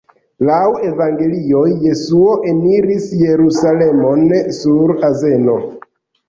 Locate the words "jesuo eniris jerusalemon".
1.87-4.25